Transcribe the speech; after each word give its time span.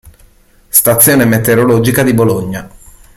Stazione 0.67 1.25
meteorologica 1.25 2.01
di 2.01 2.15
Bologna 2.15 2.67